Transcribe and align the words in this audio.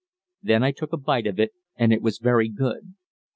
Then 0.41 0.63
I 0.63 0.71
took 0.71 0.93
a 0.93 0.97
bite 0.97 1.27
of 1.27 1.39
it 1.39 1.51
and 1.75 1.93
it 1.93 2.01
was 2.01 2.17
very 2.17 2.49
good. 2.49 2.95